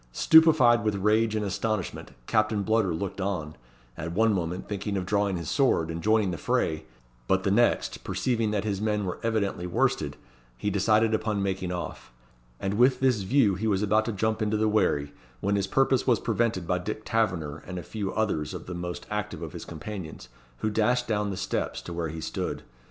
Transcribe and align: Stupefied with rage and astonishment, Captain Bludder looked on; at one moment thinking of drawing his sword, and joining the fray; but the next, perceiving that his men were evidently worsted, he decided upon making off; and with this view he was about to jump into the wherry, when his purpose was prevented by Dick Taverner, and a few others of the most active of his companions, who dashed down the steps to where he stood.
Stupefied 0.11 0.83
with 0.83 0.95
rage 0.95 1.35
and 1.35 1.45
astonishment, 1.45 2.09
Captain 2.25 2.63
Bludder 2.63 2.91
looked 2.91 3.21
on; 3.21 3.55
at 3.95 4.13
one 4.13 4.33
moment 4.33 4.67
thinking 4.67 4.97
of 4.97 5.05
drawing 5.05 5.37
his 5.37 5.47
sword, 5.47 5.91
and 5.91 6.01
joining 6.01 6.31
the 6.31 6.39
fray; 6.39 6.85
but 7.27 7.43
the 7.43 7.51
next, 7.51 8.03
perceiving 8.03 8.49
that 8.49 8.63
his 8.63 8.81
men 8.81 9.05
were 9.05 9.19
evidently 9.21 9.67
worsted, 9.67 10.17
he 10.57 10.71
decided 10.71 11.13
upon 11.13 11.43
making 11.43 11.71
off; 11.71 12.11
and 12.59 12.79
with 12.79 12.99
this 12.99 13.21
view 13.21 13.53
he 13.53 13.67
was 13.67 13.83
about 13.83 14.05
to 14.05 14.11
jump 14.11 14.41
into 14.41 14.57
the 14.57 14.67
wherry, 14.67 15.13
when 15.39 15.55
his 15.55 15.67
purpose 15.67 16.07
was 16.07 16.19
prevented 16.19 16.65
by 16.65 16.79
Dick 16.79 17.03
Taverner, 17.05 17.57
and 17.67 17.77
a 17.77 17.83
few 17.83 18.11
others 18.11 18.55
of 18.55 18.65
the 18.65 18.73
most 18.73 19.05
active 19.11 19.43
of 19.43 19.53
his 19.53 19.65
companions, 19.65 20.29
who 20.61 20.71
dashed 20.71 21.07
down 21.07 21.29
the 21.29 21.37
steps 21.37 21.79
to 21.83 21.93
where 21.93 22.09
he 22.09 22.21
stood. 22.21 22.63